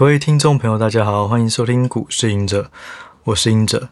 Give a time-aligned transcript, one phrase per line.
[0.00, 2.70] 各位听众朋友，大家好，欢迎收听股市隐者，
[3.24, 3.90] 我是隐者。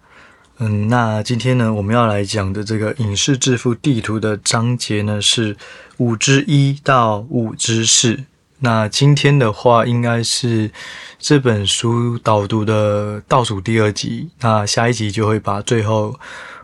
[0.57, 5.55] 嗯，那今天呢，我们要来讲的这个影视致富地图的章节呢，是
[5.99, 8.25] 五之一到五之四。
[8.61, 10.71] 那今天的话，应该是
[11.19, 14.31] 这本书导读的倒数第二集。
[14.41, 16.19] 那下一集就会把最后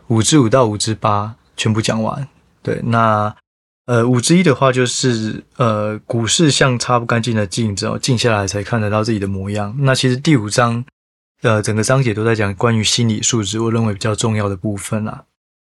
[0.07, 2.27] 五之五到五之八全部讲完。
[2.63, 3.37] 对，那。
[3.87, 9.75] 呃，五之一的话就是，呃，股市像擦不干净的镜子哦，静下来才看得到自己的模样。
[9.81, 10.83] 那其实第五章，
[11.43, 15.25] 呃，整个章节都在讲关于心理素质，我认为比较重要的部分啦。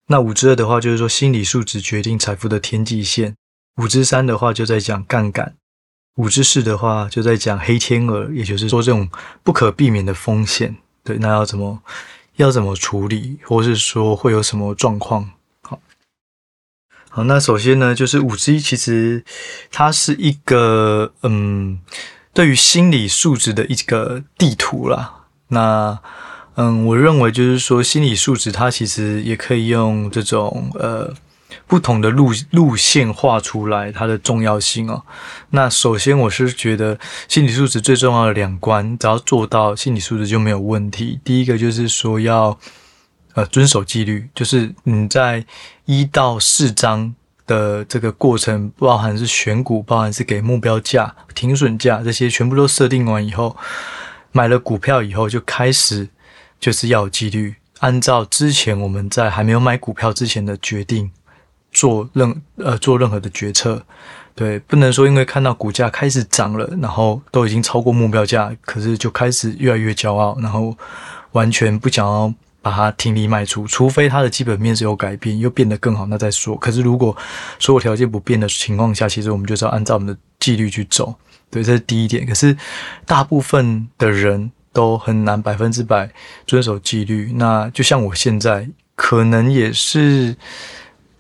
[0.09, 3.35] 那五之二的话就是说，心理素质决定财富的天际线。
[3.81, 5.57] 五之三的话就在讲杠杆。
[6.17, 9.09] 五之四的话就在讲黑天鹅，也就是说这种
[9.43, 10.77] 不可避免的风险。
[11.03, 11.83] 对，那要怎么
[12.37, 15.31] 要怎么处理，或是说会有什么状况？
[17.17, 19.25] 好，那首先呢，就是五 G，其实
[19.71, 21.79] 它是一个嗯，
[22.33, 25.27] 对于心理素质的一个地图啦。
[25.47, 25.97] 那
[26.57, 31.15] 嗯，我认为就是说，心理素质它其实也可以用这种呃
[31.69, 35.05] 不同的路路线画出来它的重要性哦。
[35.51, 41.21] 那首先，我是觉得心理素质最重要的两关，只要做到，心理素质就没有问题。
[41.23, 42.59] 第一个就是说要。
[43.35, 45.45] 呃，遵守纪律，就是你在
[45.87, 47.13] 一到四章
[47.49, 53.57] 的这个过程，包含是选股，包含是给目标价、停损价这些，全部都设定完以后，
[54.31, 56.09] 买了股票以后就开始
[56.61, 61.11] 就是要有纪律，按照之前我们在还没有买股票之前的决定
[61.73, 63.85] 做任呃做任何的决策，
[64.37, 70.77] 对，不能说因为看到股价开始涨了，然后都已经超过目标价，可是就开始越来越骄傲，然后
[71.33, 72.33] 完全不想要。
[72.65, 76.57] 把它停利卖出，除非它的基本面是有改变，又变得更好，那再说。
[76.57, 77.15] 可是如果
[77.59, 81.15] 所有条件不变的情况下，其实我们就是要按照我们的纪律去走。
[81.51, 82.27] 对，这是第一点。
[82.27, 82.57] 可是
[83.05, 86.11] 大部分的人都很难百分之百
[86.47, 87.35] 遵守纪律。
[87.37, 90.35] 那就像我现在，可能也是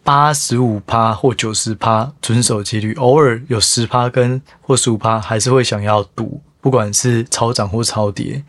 [0.03, 8.43] 八十五趴或九十趴遵守纪律，偶尔有十趴跟或十五趴还是会想要赌，不管是超涨或超跌。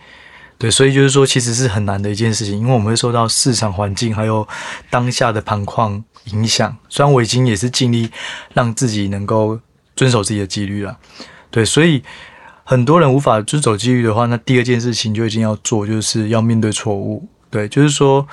[0.58, 4.48] 对，所以就是说，其实是很难的一件事情，因为我们会受到市场环境还有
[4.90, 6.76] 当下的盘况影响。
[6.90, 8.10] 虽然我已经也是尽力
[8.54, 9.60] 让自己能够
[9.96, 10.98] 遵守自己的纪律了，
[11.52, 12.04] 对，所以
[12.64, 17.28] 很多人无法遵守纪律的话，那第二件事情就已经要做，就是要面对错误。
[17.50, 18.28] 对，就是说。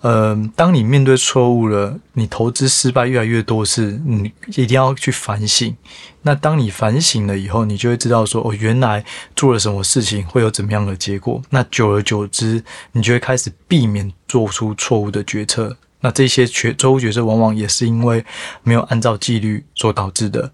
[0.00, 5.76] 呃，当你面对错误了，你投资失败越来越多次，你一定要去反省。
[6.22, 9.04] 那当你反省了以后，你就会知道说，哦，原来
[9.34, 11.42] 做了什么事情会有怎么样的结果。
[11.50, 15.76] 那久而久之，你就会开始避免做出错误的决策。
[16.00, 18.24] 那这些决错误决策往往也是因为
[18.62, 20.52] 没有按照纪律所导致的。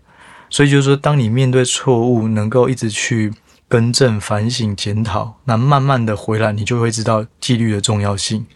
[0.48, 3.30] 所以就是说，当你面对错误，能够一直去
[3.68, 8.46] 更正、反省、检讨，那慢慢的回来，你就会知道纪律的重要性。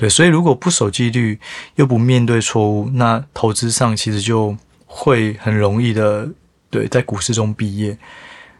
[0.00, 1.38] 对，所以如果不守纪律，
[1.74, 4.56] 又不面对错误，那投资上其实就
[4.86, 6.26] 会很容易的，
[6.70, 7.98] 对，在股市中毕业。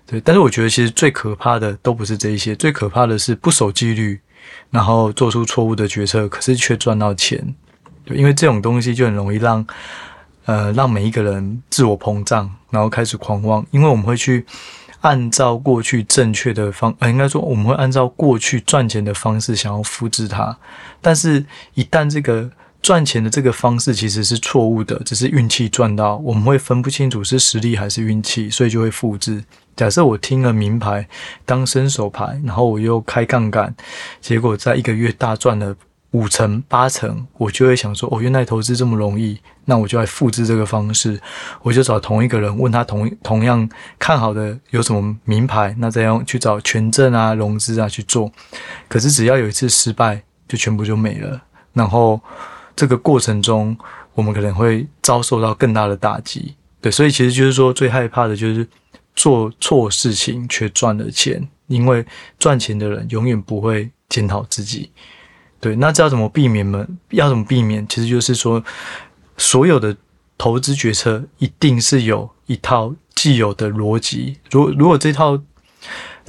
[0.05, 4.21] 对，但是我觉得其实最可怕的都不是这一些，最可怕的是不守纪律，
[4.69, 7.55] 然后做出错误的决策，可是却赚到钱。
[8.05, 9.67] 对，因为这种东西就很容易让，
[10.45, 14.45] 呃，让每一个人自我膨胀，然后开始狂妄，因为我们会去。
[15.01, 20.57] 按照过去正确的方，呃，应该说我们会按照过去赚钱的方式想要复制它，
[21.01, 21.45] 但是，
[21.75, 22.51] 一旦这个
[22.83, 29.45] 赚钱的这个方式其实是错误的，只是运气赚到，我们会分不清楚是实力还是运气，所以就会复制。
[29.77, 31.09] 假设我听了明牌
[31.47, 33.75] 当伸手牌，然后我又开杠杆，
[34.21, 35.75] 结果在一个月大赚了。
[36.13, 41.21] 五成八成，我就会想说，哦，原来投资这么容易，那我就来复制这个方式，
[41.63, 48.31] 我就找同一个人，问他同同样看好的有什么名牌，那这样去找权证啊、融资啊去做。
[48.89, 51.41] 可是只要有一次失败，就全部就没了。
[51.73, 52.21] 然后
[52.75, 53.77] 这个过程中，
[54.15, 56.57] 我们可能会遭受到更大的打击。
[56.81, 58.67] 对，所以其实就是说，最害怕的就是
[59.15, 62.05] 做错事情却赚了钱，因为
[62.37, 64.91] 赚钱的人永远不会检讨自己。
[65.61, 66.87] 对，那这要怎么避免呢？
[67.11, 67.87] 要怎么避免？
[67.87, 68.65] 其实就是说，
[69.37, 69.95] 所有的
[70.39, 74.39] 投资决策一定是有一套既有的逻辑。
[74.51, 75.39] 如如果这套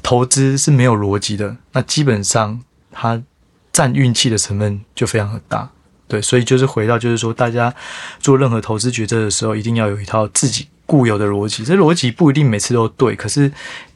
[0.03, 2.59] 投资是没有逻辑的，那基本上
[2.91, 3.23] 它
[3.71, 5.69] 占运气的成分就非常的大。
[6.09, 7.73] 对，所以就是回到就是说，大家
[8.19, 11.63] 做任何投资决策的时候，一定要有一套自己固有的逻辑。
[11.63, 13.51] 这逻辑不一定每次都对，可是。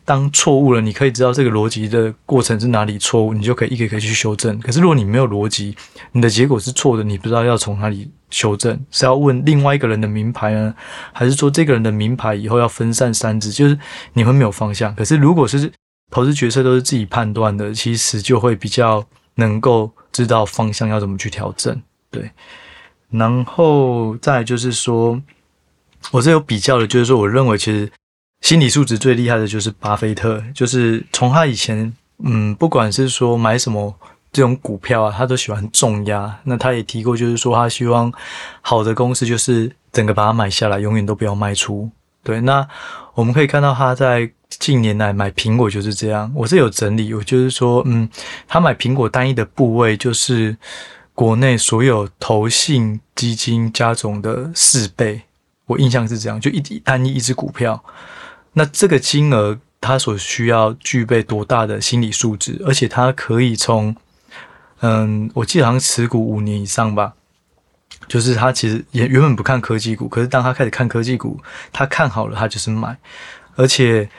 [0.06, 4.58] 当错误了，你可以知道这个逻辑的过程是哪里错误，你就可以一个一个去修正。
[4.60, 5.76] 可是如果你没有逻辑，
[6.12, 10.74] 你的结果是错的，你不知道要从哪里修正，是要问另外一个人的名牌呢，
[11.12, 13.78] 还是说这个人的名牌以后要分散三只，就是
[14.14, 14.94] 你会没有方向。
[14.94, 15.72] 可是如果是
[16.12, 19.04] 投资决策都是自己判断的，其实就会比较
[19.36, 21.82] 能够知道方向要怎么去调整。
[22.12, 22.30] 对，
[23.10, 25.20] 然后再就是说，
[26.12, 27.92] 我这有比较的，就是说，我认为其实
[28.46, 33.92] 心理素质最厉害的就是巴菲特，就是从他以前，嗯，不管是说买什么
[34.32, 36.38] 这种股票啊，他都喜欢重压。
[36.44, 38.14] 那他也提过，就是说他希望
[38.62, 41.90] 好的公司就是整个把它买下来，永远都不要卖出。
[42.22, 42.68] 对，那
[43.16, 46.32] 我们可以看到他在近年来买苹果就是这样。
[46.36, 48.08] 我是有整理，我就是说，嗯，
[48.48, 50.56] 他买苹果单一的部位就是。
[51.16, 55.22] 国内所有投信基金加总的四倍，
[55.66, 57.82] 我印象是这样，就一单一一只股票，
[58.58, 63.96] 那这个金额它所需要具备多大的心理素质，而且它可以从，
[64.80, 67.14] 嗯，我记得好像持股五年以上吧，
[68.08, 71.40] 就是他其实也原本不看科技股，可是当他开始看科技股，
[71.72, 72.98] 他看好了，他就是买，
[73.56, 74.10] 而且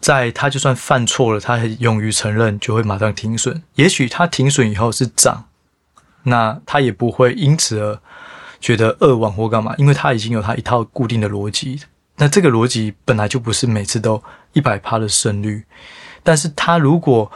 [0.00, 5.46] 在他就算犯错了，他很勇于承认，就会马上停损，也许他停损以后是涨。
[6.24, 8.00] 那他也不会因此而
[8.60, 11.80] 觉得扼腕或干嘛，因为他已经有他一套固定的逻辑。
[12.16, 14.22] 那这个逻辑本来就不是每次都
[14.52, 15.64] 一百趴的胜率，
[16.22, 17.30] 但是他如果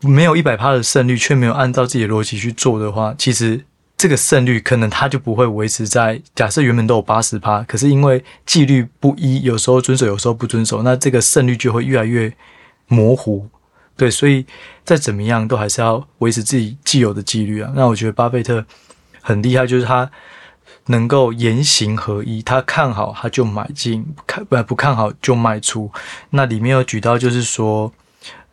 [0.00, 3.64] 没有一百趴的胜率，却没有按照自己的逻辑去做的话，其实
[3.96, 12.32] 这个胜率可能他就不会维持在假设原本都有八十趴，可是因为纪律不一，有时候遵守，有时候不遵守，那这个胜率就会越来越
[12.86, 13.48] 模糊。
[13.96, 14.46] 对，所以
[14.84, 17.72] 再怎么样都还是要维持自己既有的纪律啊。
[17.74, 18.64] 那我觉得巴菲特
[19.20, 20.08] 很厉害，就是他
[20.88, 25.90] 能够言行合一，他看好他就买进，看不不看好就卖出。
[26.30, 27.90] 那里面有举到就是说，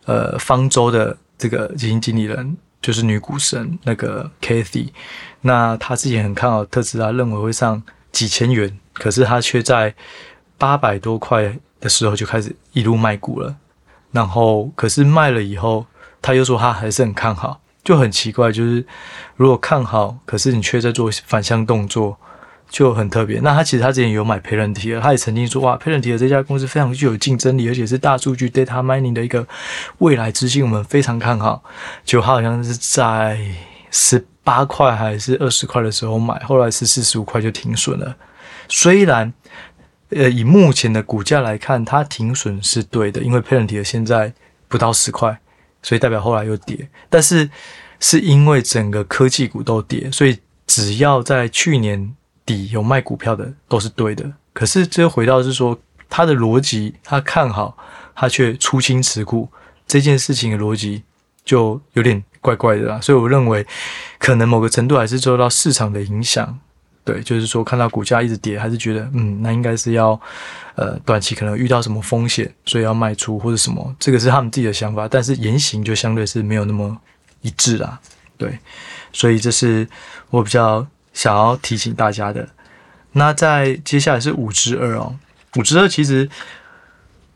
[0.05, 4.89] 呃，方舟的这个基金经理人就是女股神那个 Kathy，
[5.41, 9.95] 那他之前很看好特斯拉，认为会上几千元，可是他却在
[10.57, 13.55] 八百多块的时候就开始一路卖股了。
[14.11, 15.85] 然后，可是卖了以后，
[16.21, 18.51] 他又说他还是很看好，就很奇怪。
[18.51, 18.85] 就是
[19.37, 22.17] 如果看好，可是你却在做反向动作，
[22.69, 23.39] 就很特别。
[23.39, 29.47] 那他其实他之前有买 Palantir，他也曾经说哇，Palantir 这家公司非常具有竞争力，而且是大数据 data mining 的一个
[29.99, 31.63] 未来之星，我们非常看好。
[32.03, 33.39] 就他好像是在
[33.89, 38.17] 十八块还是二十块的时候买，后来是四十五块就停损了。
[38.67, 39.31] 虽然。
[40.11, 44.31] 呃，以目前的股价来看，它停损是对的，因为 Palantir 现在
[44.67, 45.39] 不到十块，
[45.85, 46.89] 所以代表后来又跌。
[47.09, 47.47] 但是
[47.99, 54.33] 是因为整个科技股都跌，所以只要在去年底有卖股票的都是对的。
[54.51, 55.77] 可是这回到是说，
[56.09, 57.77] 他的逻辑，他看好，
[58.15, 59.47] 他却出清持股
[59.85, 61.03] 这件事情的逻辑
[61.43, 62.99] 就有点怪怪的啦。
[62.99, 63.65] 所以我认为，
[64.17, 66.59] 可能某个程度还是受到市场的影响。
[67.05, 70.19] 对，就是说看到股价一直跌，还是觉得嗯，那应该是要，
[70.73, 76.97] 呃，短期可能遇到什么风险，所以要卖出或者什么，这个是他们自己的想法，但是言行就相对是没有那么
[77.41, 77.99] 一致啦。
[78.39, 78.57] 对，
[79.13, 79.87] 所以这是
[80.31, 82.49] 我比较想要提醒大家的。
[83.11, 85.15] 那在接下来是五之二哦，
[85.57, 86.27] 五之二其实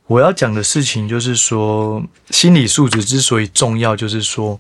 [0.08, 4.60] 我要讲的事情就是说，心理素质之所以重要，就是说，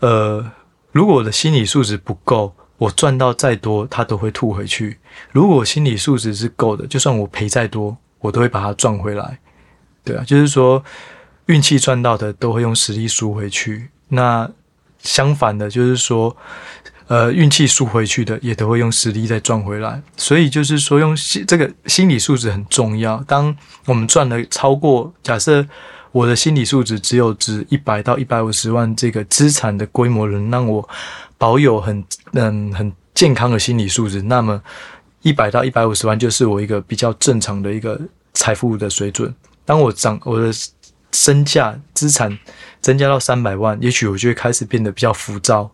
[0.00, 0.50] 呃，
[0.90, 2.54] 如果我的心理素质不够。
[2.78, 4.98] 我赚到再多，他都会吐回去。
[5.30, 9.38] 如果心理素质是够的，就算我赔再多，我都会把它赚回来。
[10.04, 10.82] 对啊，就是说
[11.46, 13.90] 运气赚到的都会用实力输回去。
[14.08, 14.50] 那
[14.98, 16.36] 相反的，就是说，
[17.06, 20.02] 呃，运气输回去的也都会用实力再赚回来。
[20.16, 23.22] 所以就是说，用心这个心理素质很重要。
[23.28, 25.66] 当我们赚了超过，假设
[26.12, 30.88] 我的心理素质只有值一百到一百五十万这个资产的规模，能让我。
[31.38, 32.04] 保有很
[32.34, 34.62] 嗯很健康的心理素质，那么
[35.22, 38.00] 一百到一百五十万就是我一个比较正常的一个
[38.32, 39.34] 财富的水准。
[39.64, 40.52] 当我涨我的
[41.10, 42.38] 身价资产
[42.80, 45.68] 增加到三百万，也许我就会开始变得比较浮躁。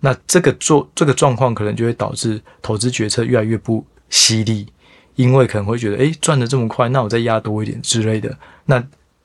[0.00, 4.66] 那这个做这个状况可能就会导致投资决策越来越不犀利，
[5.14, 8.36] 因为可能会觉得诶赚得这么快，那我再压多一点之类的。
[8.66, 8.84] 那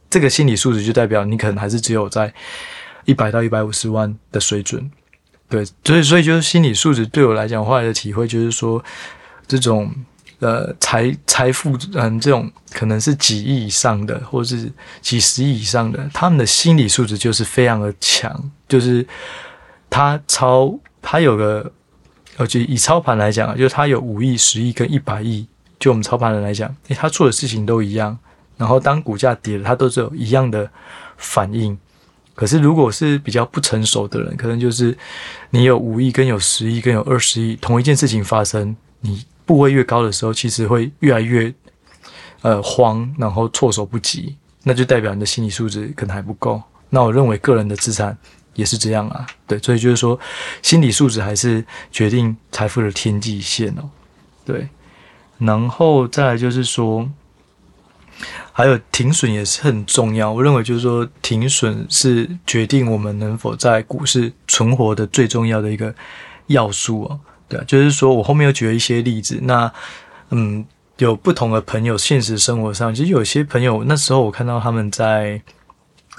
[0.09, 2.33] 这个心理素质就代表你可能还是只有在
[3.05, 4.89] 一百到一百五十万的水准。
[5.47, 8.83] 对，所以所以就是心理素质对我来讲，后来的体会就是说，
[9.47, 9.91] 这种
[10.39, 19.03] 呃财财富，嗯，这种可能是几亿以上的，或是几十亿以上的，他们的心理素质就是非常的强，就是
[19.89, 21.71] 他操他有个，
[22.37, 25.47] 呃，就以操盘来讲，就是他有五亿、十亿跟一百亿，
[25.79, 28.15] 就我们操盘人来讲，诶，他做的事情都一样，
[28.59, 30.69] 然后当股价跌了，它都是有一样的
[31.17, 31.75] 反应。
[32.35, 34.95] 可是，如果是比较不成熟的人，可能就是
[35.49, 41.53] 你有五亿、跟有十亿、跟有二十亿，同一件事情发生，你部位越高的时候，其实会越来越
[42.41, 44.35] 呃慌，然后措手不及。
[44.63, 46.61] 那就代表你的心理素质可能还不够。
[46.89, 48.17] 那我认为个人的资产
[48.53, 50.19] 也是这样啊，对，所以就是说，
[50.61, 53.89] 心理素质还是决定财富的天际线哦，
[54.45, 54.67] 对。
[55.37, 57.09] 然后再来就是说，
[58.51, 60.31] 还有停损也是很重要。
[60.31, 65.93] 我认为就是说，停损是决定我们能否在股市存活的最重要的一个
[66.47, 67.19] 要素哦。
[67.47, 69.39] 对，就是说我后面又举了一些例子。
[69.43, 69.71] 那
[70.29, 70.65] 嗯，
[70.97, 75.41] 有不同的朋友，现实生活上其实有些朋友那时候我看到他们在。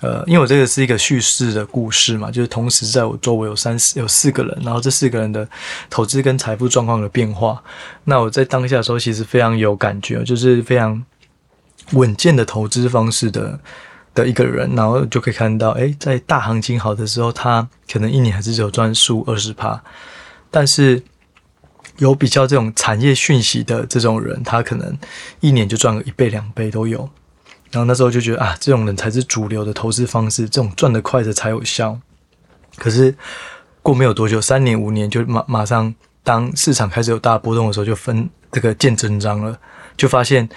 [0.03, 5.47] 呃，因为我这个是一个叙事的故事嘛，就是同时在我周围有三四有四个人，然后这四个人的
[5.91, 7.63] 投资跟财富状况的变化，
[8.05, 11.05] 那我在当下的时候其实非常有感觉，就是非常
[11.93, 13.59] 稳健的投资方式的
[14.15, 19.83] 的一个人，然后就可以看到，诶，在大行情好的时候，他可能一年还是只有赚十五二十趴，
[20.51, 21.03] 但是
[21.99, 24.97] 有比较这种产业讯息的这种人，他可能
[25.41, 27.09] 一年就赚个一倍两倍都有。
[27.71, 31.97] 然后那时候就觉得啊，这种人才是主流的投资方式，这种赚得快的才有效。
[32.77, 33.15] 可是
[33.81, 35.95] 过没有多久，三年五年就马马上，
[36.25, 39.57] 当市场开始有大波动的时候，就分这个见真章了，
[39.97, 40.49] 就发现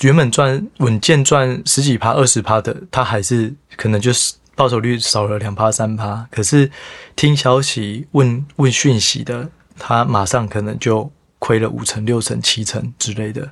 [0.00, 6.26] 原本赚稳健赚十几趴、二十趴的，他还是可能就是报酬率少了两趴、三趴。
[6.30, 6.70] 可是
[7.14, 13.50] 听消息、问问讯息的，他马上可能就亏了五成、六成、七成之类的。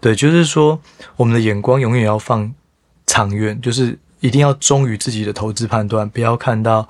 [0.00, 0.80] 对，就是说，
[1.16, 2.52] 我们的眼光永远要放
[3.06, 6.86] 长远，就是一定要忠于自己的投资判断，不要看到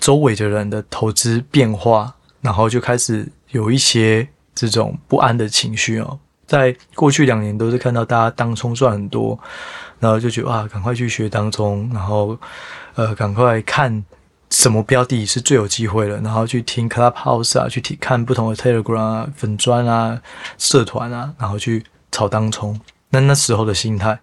[0.00, 6.18] 周围的人的投资变化，然后就开始有一些这种不安的情绪哦。
[6.48, 9.38] 在过去两年，都是看到大家当冲赚很多，
[10.00, 12.36] 然后就觉得啊，赶快去学当冲，然后
[12.96, 14.04] 呃，赶快看
[14.50, 20.20] 什么标的是最有机会的，然后去听 Clubhouse 啊，去听看不同的 Telegram 啊、粉专啊、
[20.58, 21.84] 社团啊，然后去。
[22.10, 24.18] 炒当冲，那那时候的心态，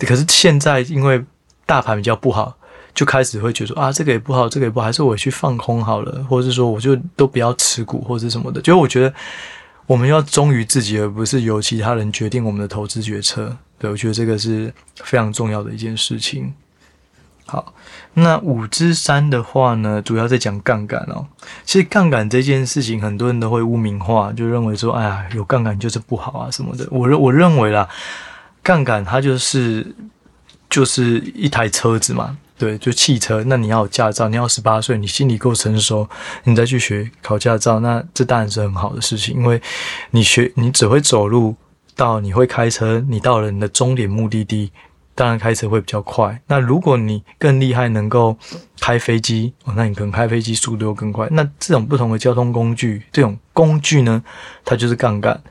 [0.00, 1.24] 可是现在因为
[1.64, 2.52] 大盘比较不好，
[2.92, 8.60] 就开始会觉得说啊，这个也不好，这个也不好，还是我去放空好了，或者是说我就都不要持股或者什么的。
[8.60, 9.14] 就我觉得
[9.86, 13.56] 我们要忠于自己，而不是由其他人决定我们的投资决策。
[13.78, 16.52] 对，我觉得这个是非常重要的一件事情。
[17.44, 17.72] 好，
[18.14, 21.24] 那五之三的话呢，主要在讲杠杆哦。
[21.64, 26.88] 其实杠杆这件事情，很多人都会污名化，就认为说，哎呀，有杠杆就是不好啊什么的。
[26.90, 27.88] 我认我认为啦，
[28.64, 29.94] 杠杆它就是
[30.68, 33.44] 就是一台车子嘛，对，就汽车。
[33.46, 36.08] 那你要有驾照，你要十八岁，你心理够成熟，
[36.44, 39.60] 你再去学考驾照，那这当然是很好的事情，因为
[40.10, 41.54] 你学你只会走路，
[41.94, 44.72] 到你会开车，你到了你的终点目的地。
[45.14, 46.38] 当然开车会比较快。
[46.46, 48.36] 那如果你更厉害，能够
[48.78, 51.26] 开飞机哦，那你可能开飞机速度又更快。
[51.30, 54.22] 那这种不同的交通工具，这种工具呢，
[54.62, 55.42] 它就是杠杆。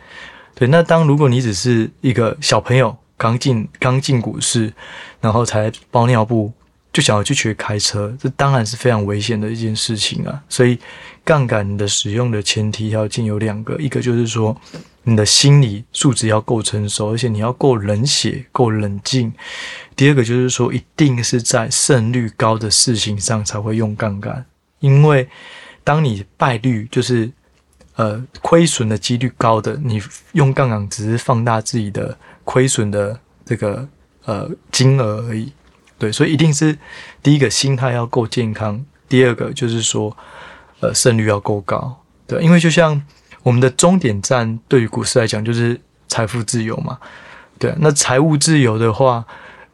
[0.53, 4.71] 对，那当如果你只是一个小朋友，刚进刚进股市，
[5.19, 6.53] 然后才包尿布，
[6.95, 10.41] 就想要去学开车，这当然是非常危险的一件事情啊。
[10.47, 10.79] 所以，
[11.25, 14.55] 杠杆的使用的前提条件有两个，一个就是说。
[15.07, 19.31] 你的心理素质要够成熟，而且你要够冷血、够冷静。
[19.95, 24.43] 第二个就是说，一定是在胜率高的事情上才会用杠杆，
[24.79, 25.29] 因为
[25.83, 27.31] 当你败率就是
[27.97, 33.87] 呃亏损的几率高的，你用杠杆只是放大自己的亏损的这个
[34.23, 35.53] 呃金额而已。
[35.97, 36.77] 对，所以一定是
[37.21, 40.15] 第一个心态要够健康，第二个就是说
[40.79, 42.03] 呃胜率要够高。
[42.27, 43.01] 对，因为就像。
[43.45, 46.97] 我们的终点站对于股市来讲就是财富自由嘛，
[47.59, 47.71] 对。
[47.77, 49.23] 那财务自由的话，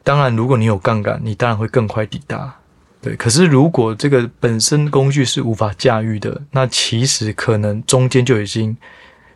[0.04, 2.54] 当然如果你有杠杆，你当然会更快抵达，
[3.00, 3.16] 对。
[3.16, 8.76] 可是如果这个本身工具是无法驾驭的，那其实可能中间就已经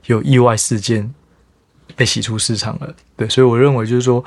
[0.04, 1.14] 有意外事件
[1.96, 3.26] 被洗出市场了，对。
[3.26, 4.22] 所以我认为就是说，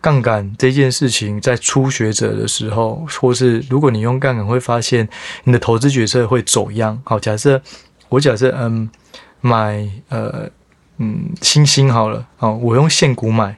[0.00, 5.08] 杠杆这件事情在初学者的时候，或是如果你用杠杆，会发现
[5.44, 7.00] 你的投资决策会走样。
[7.04, 7.60] 好，假设
[8.08, 8.90] 我假设嗯。
[9.42, 10.50] 买呃
[10.98, 13.56] 嗯星星好了，好，我用现股买，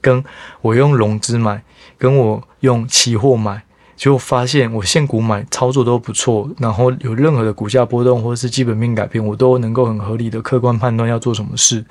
[0.00, 0.22] 跟
[0.60, 1.64] 我用融资买，
[1.98, 3.64] 跟我用期货买，
[3.96, 11.84] 结果发现我现股买操作都不错，然后有任何的股价波动或者是基本面改变，我都能够很合理的客观判断要做什么事。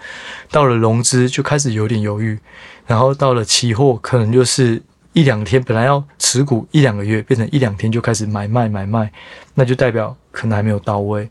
[0.49, 2.39] 到了融资就开始有点犹豫，
[2.85, 4.81] 然后到了期货可能就是
[5.13, 9.11] 一两天，本来要持股一两个月，变成一两天就开始买卖买卖，
[9.53, 11.29] 那就代表可能还没有到位。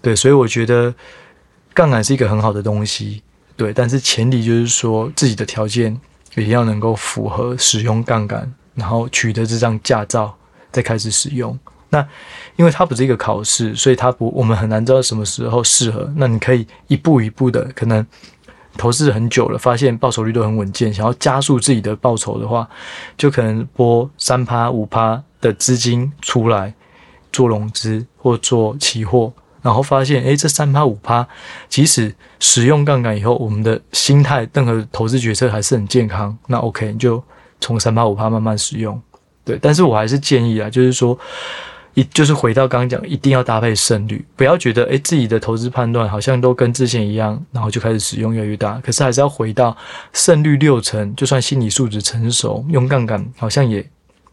[0.00, 0.94] 对，所以我觉得
[1.74, 3.22] 杠杆是一个很好的东西，
[3.56, 5.98] 对，但是前提就是说自己的条件
[6.34, 10.36] 一定要能够符合使用杠杆，然后取得这张驾照
[10.70, 11.58] 再开始使用。
[11.88, 12.06] 那
[12.56, 16.12] 因为它不是一个考试，所以它不，我们很难知道什么时候适合。
[16.16, 18.04] 那你可以一步一步的，可能
[18.76, 22.68] 投资很久了，发现报酬率都很稳健，想要加速自己的报酬的话，
[23.16, 26.74] 就可能拨三趴五趴的资金出来
[27.32, 31.26] 做融资或做期货，然后发现，诶，这三趴五趴，
[31.68, 37.22] 即使使用杠杆以后，我们的心态、任何投资决策还是很健康，那 OK，就
[37.60, 39.00] 从三趴五趴慢慢使用。
[39.44, 41.18] 对，但是我还是建议啊，就是说。
[41.96, 48.78] 一就是回到刚刚讲，一定要搭配胜率，不要觉得诶自己的投资判断好像都跟之前一样，然后就开始使用越来越大。
[48.84, 49.74] 可是还是要回到
[50.12, 53.82] 胜率六成，就算心理素质成熟，用杠杆好像也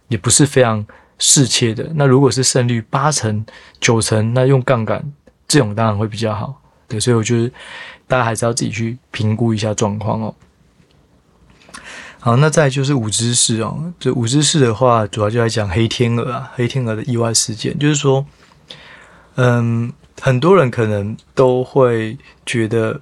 [0.09, 0.85] 也不是非常
[1.17, 1.89] 适切的。
[1.95, 3.45] 那如果是胜率八成、
[3.79, 5.01] 九成，那用杠杆
[5.47, 6.61] 这种当然会比较好。
[6.89, 7.49] 对，所以我觉得
[8.09, 10.35] 大家还是要自己去评估一下状况哦。
[12.25, 13.91] 好，那再就是五知识哦。
[13.99, 18.25] 这五知识的话，主要就来讲黑天鹅啊，黑天鹅的意外事件，就是说，
[19.35, 23.01] 嗯，很多人可能都会觉得，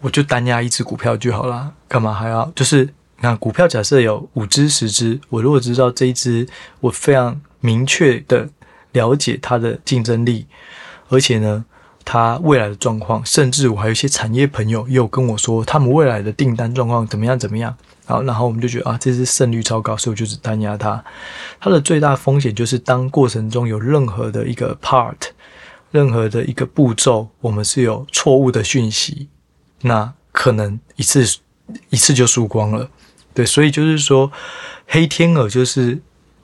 [0.00, 2.50] 我就单押一只股票就好啦，干嘛还要？
[2.54, 2.88] 就是
[3.20, 6.48] 那股票假设有五只、十只，我如果知道这一只，
[6.80, 8.48] 我非常明确的
[8.92, 10.46] 了解它的竞争力，
[11.10, 11.62] 而且呢，
[12.06, 17.76] 它未来的状况，甚至我还有一些产业朋友又跟我说，他们未来的订单状况怎么样，怎么样。
[18.12, 21.02] 好，然后我们就觉得啊，这支胜率超高，所以我就只单押它。
[21.58, 25.16] 它的最大风险就是，当过程中有任何的一个 part，
[25.90, 29.28] 任何的一个步骤，我们是有错误的讯息，
[29.80, 31.24] 那可能一次
[31.88, 32.90] 一次就输光了。
[33.32, 34.30] 对，所以就是说，
[34.86, 35.98] 黑天鹅就是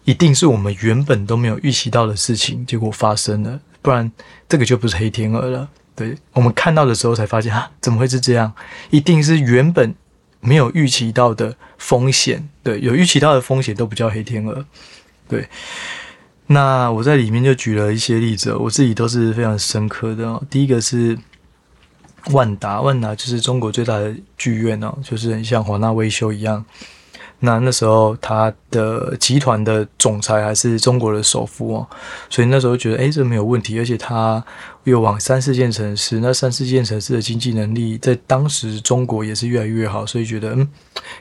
[0.05, 4.11] 一定是我们原本都没有预期到的事情，结果发生了，不然
[4.49, 5.69] 这个就不是黑天鹅了。
[5.95, 8.55] 对，我们看到的时候才发现啊，怎么会是这样？
[8.89, 9.95] 一定是原本。
[10.41, 14.65] 没有预期到的风险，对，有预期到的风险都不叫黑天鹅，
[15.29, 15.49] 对。
[16.51, 20.43] 那我在里面就举了一些例子，我自己都是非常深刻的哦。
[20.49, 21.19] 第一个是
[22.31, 26.65] 万达，万达就是中国最大的剧院哦，就是很像华纳维修一样。
[27.41, 31.87] 那那时候他的集团的总裁还是中国的首富哦，
[32.31, 34.43] 所以那时候觉得诶，这没有问题，而且他
[34.89, 40.69] 又往三四线城市，那三四线城市的经济能力在当时中国也是越来越好，所以觉得嗯，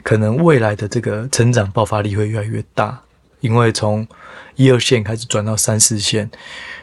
[0.04, 3.02] 可能未来的这个成长爆发力会越来越大，
[3.42, 4.08] 因为从
[4.56, 6.30] 一二线开始转到三四线，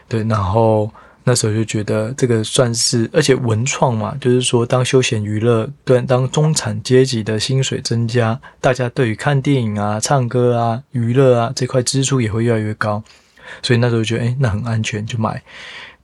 [0.08, 0.90] 对，然后。
[1.26, 13.02] 那时候就觉得这个算是，而且文创嘛，就是说当休闲娱乐，对，当中产阶级的薪水增加，大家对于看电影啊、唱歌啊、娱乐啊这块支出也会越来越高，
[13.62, 15.42] 所以那时候觉得，诶，那很安全，就买。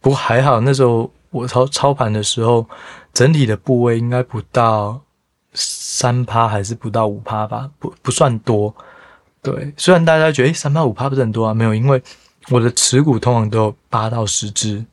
[0.00, 2.66] 不过还好，那时候我操操盘的时候，
[3.12, 5.00] 整体的部位应该不到
[5.52, 8.74] 三趴，还是不到五趴吧，不不算多。
[9.42, 12.02] 对，虽然大家觉得，诶，三趴五趴不是很多啊，没有，因为
[12.50, 14.84] 我的持股通常都有八到十只。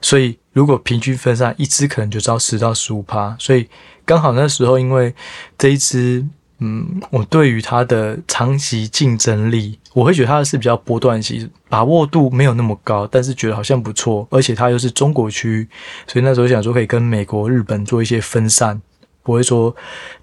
[0.00, 3.34] 所以，如果平均分散，一只可能就到十到十五趴。
[3.40, 3.68] 所以
[4.04, 5.12] 刚好那时候，因为
[5.58, 6.24] 这一只，
[6.58, 14.26] 嗯，我对于它的长期竞争力，我会觉得它是比较波段型，把握度没有那么高，但是觉得好像不错。
[14.30, 15.68] 而且它又是中国区，
[16.06, 18.80] 所以那时候想说可以跟美国、日本做一些分散，
[19.22, 19.74] 不会说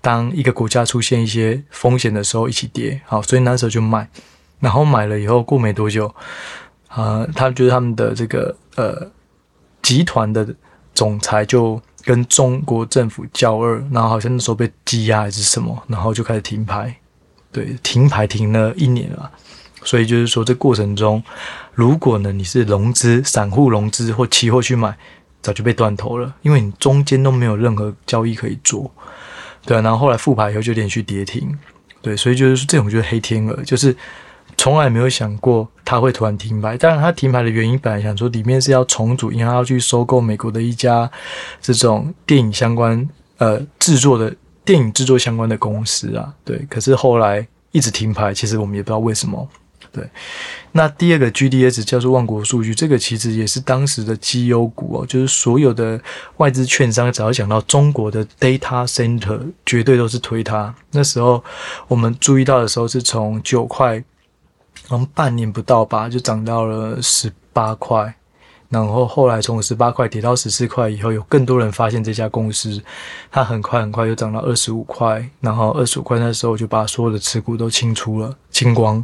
[0.02, 3.02] 当一个国家出现一些风险的时候一起跌。
[3.06, 4.10] 好，所以那时候就买，
[4.60, 6.13] 然后买了以后过没多久，
[6.88, 9.12] 啊、他觉得他们的这个呃。
[9.84, 10.48] 集团的
[10.93, 16.96] 总裁就跟中国政府交恶，然后好像那时候被羁押还是什么，然后就开始停牌，
[17.52, 19.32] 对，停牌停了一年了。
[19.84, 21.24] 所以就是说，这过程中，
[21.74, 24.98] 如果呢你是融资、散户融资或期货去买，
[25.42, 28.92] 早就被断头了，因为你中间都没有任何交易可以做，
[29.66, 29.82] 对啊。
[29.82, 31.58] 然后后来复牌以后就连续跌停，
[32.02, 33.96] 对，所以就是这种就是黑天鹅，就是。
[34.63, 36.78] 从来没有想过它会突然停牌。
[36.78, 41.12] 当然，它停牌的原因本来想说里面是要重组，因为他要去收购美国的一家
[41.60, 43.06] 这种电影相关
[43.39, 46.34] 呃制作的电影制作相关的公司啊。
[46.45, 49.45] 对，可是后来一直停牌，其实我们也不知道为什么。
[49.91, 50.10] 对，
[50.71, 55.99] 那第二个 GDS 叫做万国数据，这个其实也是当时的绩优股哦，就是所有的
[56.38, 60.73] 外资券商只要讲到中国的 data center，绝对都是推它。
[60.91, 61.43] 那时候
[61.89, 64.02] 我们注意到的时候是从九块。
[64.89, 68.13] 然后半年不到吧，就涨到了十八块，
[68.69, 72.82] 然后后来从十八块跌到十四块以后，有更多人发现这家公司，
[73.32, 79.04] 它很快很快就涨到二十五块，然后二十五块那时候我就把所有的持股都清出了，清光，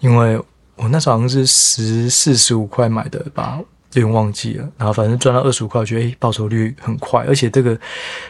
[0.00, 0.36] 因为
[0.76, 3.58] 我那时候好像是十四十五块买的吧，
[3.92, 7.78] 有点忘记了，然后反正赚到二十五块，我觉得诶报酬率很快，而且这个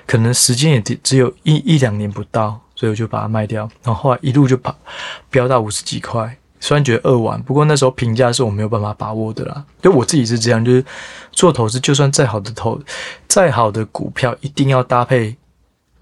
[0.06, 4.76] 可能时间也只只有一一两年不到，所以我就把它卖掉，然后后来一路就跑
[5.30, 6.36] 飙到五十几块。
[6.64, 9.62] 虽然觉得扼腕，不过那时候评价是我没有办法把握的啦。
[9.82, 10.82] 就我自己是这样，就是
[11.30, 12.80] 做投资，就算再好的投，
[13.28, 15.36] 再好的股票，一定要搭配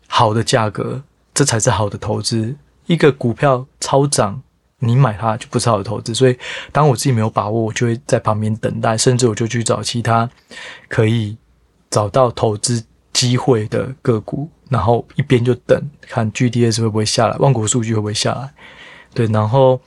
[0.06, 1.02] 好的价格，
[1.34, 2.54] 这才是好的投资。
[2.86, 4.40] 一个股票超涨，
[4.78, 6.14] 你买它就不是好的投资。
[6.14, 6.38] 所以，
[6.70, 10.30] 当我自己没有把握，我就会在旁边等待，甚至我就去找其他
[10.88, 11.36] 可以
[11.90, 18.52] 找到投资机会的个股，然后一边就等看 GDS 会不会下来，万国数据会不会下来。
[19.12, 19.80] 对，然后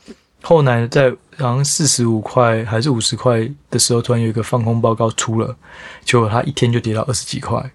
[0.47, 5.55] 后来在好像四十五块还是五十块的时候，突然有一个放空报告出了，
[6.03, 7.71] 结果它一天就跌到二十几块。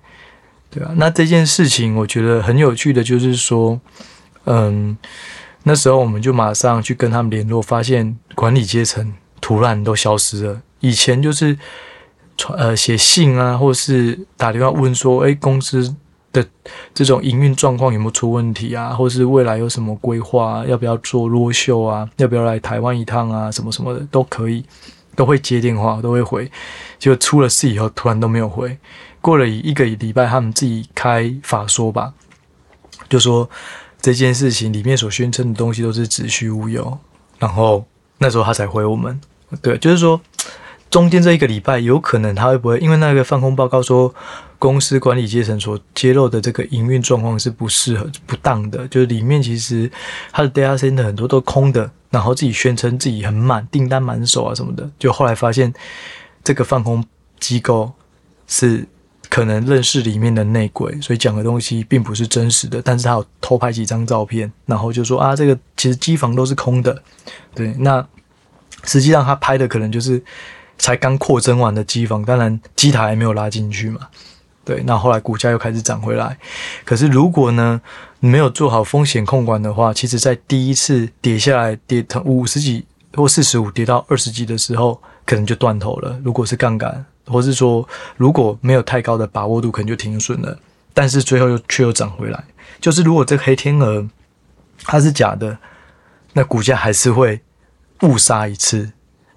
[0.70, 3.80] 对啊，那这件事情我觉得很有趣的就是说，
[4.44, 4.96] 嗯，
[5.64, 10.62] 那时候我们就马上去跟他们联络，发现管理阶层突然都消失了。
[10.78, 11.58] 以前就是
[12.36, 15.96] 传呃写信啊，或是打电话问说，哎，公司
[16.32, 16.46] 的
[16.94, 24.64] 这种营运状况有没有出问题啊，或是未来有什么规划，要不要做罗秀啊，要不要来台湾一趟啊，什么什么的都可以，
[25.16, 26.50] 都会接电话，都会回。
[26.98, 28.78] 结果出了事以后，突然都没有回。
[29.20, 32.14] 过了一个礼拜，他们自己开法说吧，
[33.08, 33.48] 就说
[34.00, 36.96] 这件事情里面所宣称的东西都是子虚乌有。
[37.38, 37.84] 然后
[38.18, 39.20] 那时候他才回我们，
[39.60, 40.20] 对，就是说
[40.90, 44.12] 中间这一个礼拜，有可能他会不会因为那个放空报告说
[44.58, 49.90] 公司管理阶层所揭露的这个营运状况是不适合、不当的，就是里面其实
[50.32, 55.72] 他的 data center 很多都空的，然后自己宣称自己很满，订单满手啊什么的，就后来发现
[56.42, 57.04] 这个放空
[57.38, 57.92] 机构
[58.46, 58.86] 是。
[59.28, 62.82] 可能认识里面的内鬼，所以讲的东西并不是真实的。
[62.82, 67.00] 但是他有偷拍几张照片，然后就说啊，这个其实机房都是空的。
[67.54, 68.04] 对，那
[68.82, 70.20] 实际上他拍的可能就是
[70.80, 74.08] 才刚扩增完的机房，当然机台还没有拉进去嘛。
[74.64, 76.36] 对，那后来股价又开始涨回来。
[76.84, 77.80] 可是如果呢，
[78.18, 86.18] 你没有做好风险控管的话，其实在第一次跌下来跌成五十几或四十五跌到二十几的时候，可能就断头了。
[86.24, 87.04] 如果是杠杆。
[87.26, 90.58] 或是说，如果没有太高的把握度，可能就停损了。
[90.92, 92.42] 但是最后又却又涨回来。
[92.80, 94.04] 就是如果这黑天鹅
[94.82, 95.56] 它是假的，
[96.32, 97.40] 那股价还是会
[98.02, 98.90] 误杀一次，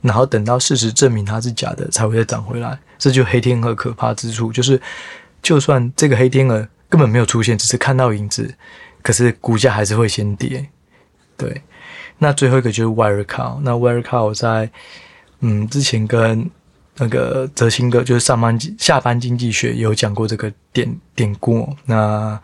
[0.04, 2.78] 然后等到事实证明它是假的，才会再涨回来。
[3.00, 4.80] 这就黑天鹅可怕之处，就是
[5.42, 8.54] 就算这个黑天鹅根本没有出现，只是看到影子，
[9.02, 10.70] 可是股价还是会先跌。
[11.36, 11.63] 对，
[12.20, 13.62] 那最后一个就是 Wirecard。
[13.63, 14.70] 那 Wirecard 在
[15.39, 16.50] 嗯之前跟
[16.98, 21.76] 那个泽兴哥就是上班下班经济学有讲过这个典典故。
[21.86, 22.39] 那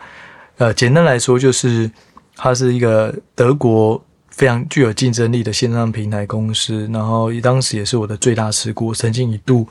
[0.58, 1.90] 呃，简单来说就是，
[2.36, 4.04] 它是一个德国
[4.40, 6.90] 非常具有竞争力的线上平台公司。
[6.94, 9.68] 然后当时也是我的最大持股，曾经一度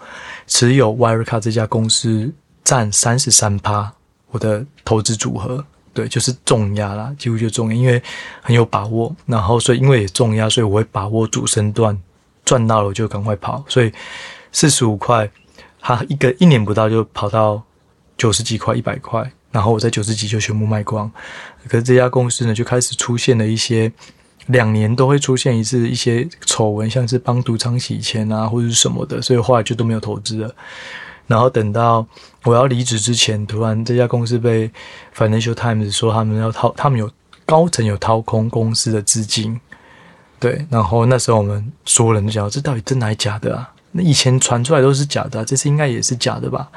[0.46, 2.30] 持有 Wirecard 这家公司
[2.62, 3.90] 占三十三趴
[4.30, 5.64] 我的投资组合。
[5.94, 8.02] 对，就是重压啦，几乎就重压，因为
[8.42, 9.16] 很有把握。
[9.24, 11.98] 然后所以因为也重压，所以我会把握主升段，
[12.44, 13.64] 赚到了我就赶快跑。
[13.68, 13.90] 所以。
[14.50, 15.30] 四十五块，
[15.78, 17.62] 它一个一年不到就跑到
[18.16, 21.08] 九十几块、一百块，然后我在九十几就全部卖光。
[21.68, 23.92] 可是这家公司呢，就开始出现了一些
[24.48, 30.54] 两年都会出现一次一些丑闻，像是帮赌场洗钱啊，或者是什么的，所以后来就都没有投资了。
[31.26, 32.06] 然后等到
[32.44, 34.70] 我要离职之前，突然这家公司被
[35.14, 37.10] Financial Times 说他们要掏，他们有
[37.44, 39.60] 高层有掏空公司的资金。
[40.40, 43.70] 对，然后那时候我们所有人都讲，这到底真的还是假的啊？
[43.92, 46.68] 那以前传出来都是假的，这次应该也是假的吧？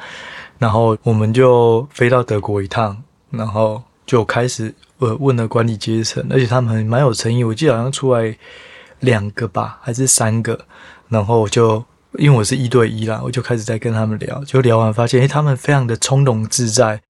[0.58, 8.36] 然后我们就飞到德国一趟，然后就开始呃问了管理阶层，而且他们蛮有诚意，我记得好像出来
[9.02, 10.66] 两个吧，还是三个？
[11.10, 11.84] 然后我就
[12.14, 17.02] 因为我是一对一啦，我就开始在跟他们聊，就聊完发现，诶，他们非常的从容自在，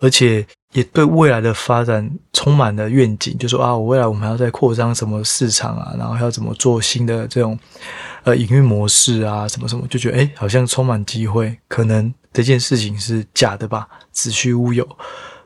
[0.00, 7.58] 而且也对未来的发展充满了愿景，就说啊，我未来我们要再扩张什么市场啊，然后要怎么做新的这种。
[8.24, 14.88] 呃，营运模式啊，什么什么，就觉得诶、好像充满机会，可能这件事情是假的吧，子虚乌有。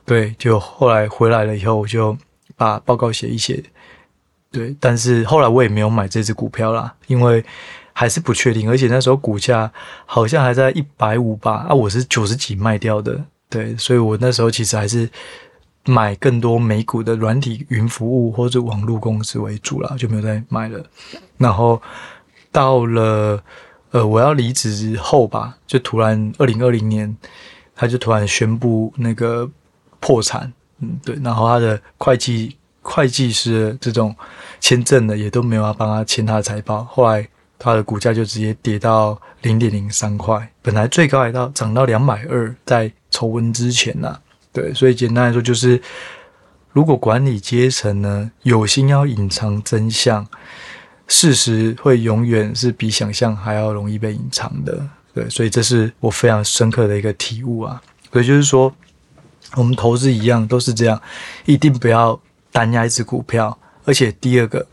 [0.09, 2.17] 对，就后来回来了以后，我就
[2.57, 3.63] 把报告写一写。
[4.51, 7.45] 对，但是后来我也没有买这只股票啦，因为
[7.93, 9.71] 还是不确定，而且那时候股价
[10.07, 13.23] 好像还在一百五吧，啊，我是九十几卖掉的。
[13.49, 15.09] 对，所以我那时候其实还是
[15.85, 20.85] 买更多美股的软体云服务或者网络公司为主啦，就没有再买了。
[21.37, 21.81] 然后。
[22.51, 23.43] 到了，
[23.91, 27.15] 呃，我要离职后吧，就突然二零二零年，
[27.77, 29.49] 他就突然宣布那个
[30.01, 34.15] 破产，嗯，对，然后他的会计会计师这种
[34.61, 37.27] 签证的也都没有要帮他签他的财报，后来
[37.59, 44.21] 他的股价就直接跌到零点零三块，本来最高还到涨到两百二，在丑闻之前呐、啊，
[44.53, 45.81] 对，所以简单来说就是，
[46.73, 50.27] 如果管理阶层呢有心要隐藏真相。
[51.11, 57.81] 事实会永远是比想象还要容易被隐藏的，对，所以这是我非常深刻的一个体悟啊。
[58.13, 58.71] 所以就是说，
[59.55, 61.01] 我们投资一样都是这样，
[61.47, 62.21] 一定不要
[62.53, 63.59] 单押一只股票。
[63.85, 64.67] 而且第二个，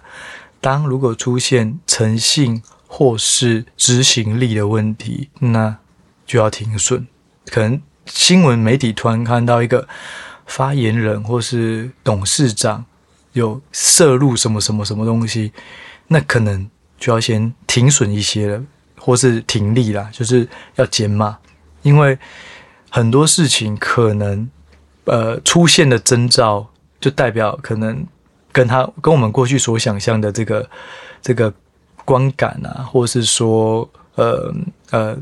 [0.59, 5.77] 当如果出现诚信或是执行力的问题，那
[6.25, 7.07] 就要停损。
[7.45, 9.88] 可能新闻媒体突然看到一个
[10.45, 12.83] 发言人或是董事长
[13.31, 15.53] 有涉入什么什么什么东西，
[16.07, 18.63] 那可能就要先停损一些了，
[18.97, 21.38] 或是停利啦，就是要减码，
[21.81, 22.19] 因为
[22.89, 24.49] 很多事情可能。
[25.05, 26.67] 呃，出现的征兆
[26.99, 28.03] 就代表可能
[28.51, 30.67] 跟他跟我们过去所想象的这个
[31.21, 31.53] 这个
[32.03, 34.51] 观感啊，或是说呃
[34.89, 35.15] 呃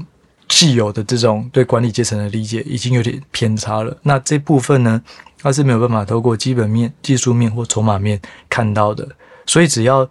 [0.47, 3.97] 既有的这种对管理阶层的理解已经有点偏差了。
[4.03, 5.01] 那这部分呢，
[5.41, 9.05] 它是没有办法透过基本面、技术面或筹码面看到的。
[9.45, 10.09] 所以只要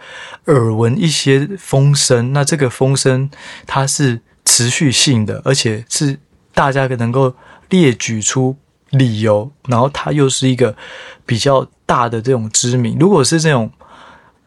[0.49, 3.31] 耳闻一些风声，那这个风声
[3.67, 6.19] 它是持续性的，而且是
[6.53, 7.35] 大家能够
[7.71, 8.57] 列举出。
[8.93, 10.75] 理由，然后它又是一个
[11.27, 12.97] 比较大的这种知名。
[12.99, 13.71] 如果是这种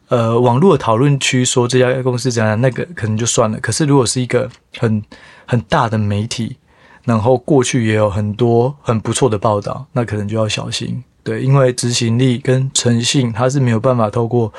[0.07, 3.59] 呃网络的讨论区说这家公司怎样，那个可能就算了。
[3.59, 5.03] 可是如果是一个很
[5.45, 6.57] 很大的媒体，
[7.03, 11.03] 然后过去也有很多很不错的报道，那可能就要小心。
[11.23, 14.53] 对，因为执行力跟诚信，它是没有办法透过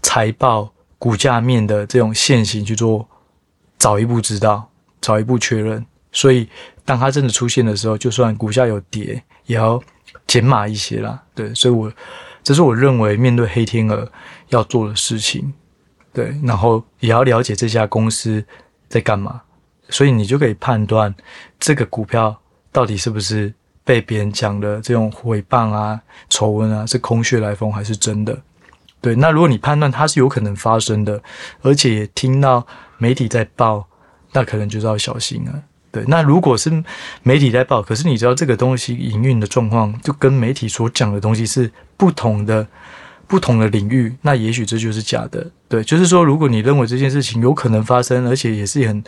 [0.00, 3.08] 财报、股价面的这种现行去做
[3.78, 4.70] 早一步知道，
[5.00, 5.84] 早一步确认。
[6.12, 6.48] 所以，
[6.84, 9.82] 当它真的出现的时候，就算股价有跌，也要
[10.26, 11.22] 减码一些啦。
[11.34, 11.92] 对，所以我
[12.42, 14.10] 这是我认为面对黑天鹅
[14.48, 15.52] 要做的事情。
[16.12, 18.44] 对，然后也要了解这家公司
[18.88, 19.42] 在干嘛，
[19.88, 21.12] 所以你就可以判断
[21.58, 28.40] 这个股票到底是不是被别人讲的这种诽谤啊、丑闻啊，是空穴来风还是真的？
[29.00, 31.20] 对，那如果你判断它是有可能发生的，
[31.62, 32.64] 而且也听到
[32.98, 33.86] 媒体在报，
[34.32, 35.62] 那可能就是要小心了。
[35.94, 36.82] 对，那如果是
[37.22, 42.66] 媒体在报，可是你知道这个东西营运的状况就跟媒体所讲的东西是不同的，
[43.28, 45.48] 不同的领域，那也许这就是假的。
[45.68, 49.04] 对，就是说，如果你认为这件事情有可能发生，而且也是很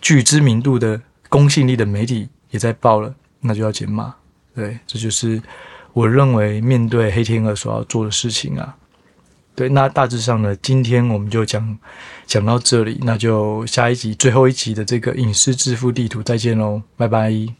[0.00, 0.98] 具知名度的
[1.28, 4.14] 公信力的媒体也在报了，那就要减码。
[4.54, 5.42] 对，这就是
[5.92, 8.74] 我认为面对黑天鹅所要做的事情啊。
[9.60, 11.78] 对，那大致上呢，今天我们就讲
[12.24, 17.59] 讲到这里，那就下一集最后一集的这个影视致富地图再见喽，拜拜。